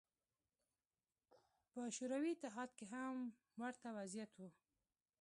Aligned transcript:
په 1.71 1.81
شوروي 1.95 2.31
اتحاد 2.35 2.69
کې 2.77 2.85
هم 2.93 3.15
ورته 3.61 3.87
وضعیت 3.97 4.31
و. 4.39 4.41